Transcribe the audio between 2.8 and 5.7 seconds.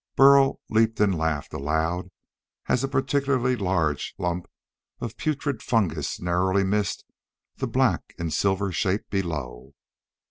a particularly large lump of putrid